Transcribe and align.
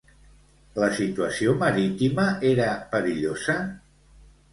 La 0.83 0.87
situació 0.99 1.53
marítima 1.63 2.25
era 2.53 2.71
perillosa? 2.95 3.57